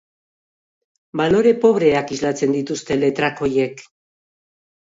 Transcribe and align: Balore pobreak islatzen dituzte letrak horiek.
Balore 1.21 1.51
pobreak 1.65 2.13
islatzen 2.17 2.57
dituzte 2.57 2.99
letrak 3.05 3.45
horiek. 3.47 3.85